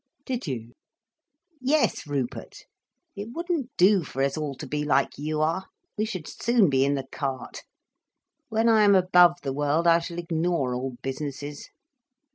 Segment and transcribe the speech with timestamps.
[0.25, 0.73] "Did you?"
[1.59, 2.63] "Yes, Rupert.
[3.15, 6.95] It wouldn't do for us all to be like you are—we should soon be in
[6.95, 7.61] the cart.
[8.49, 11.69] When I am above the world, I shall ignore all businesses."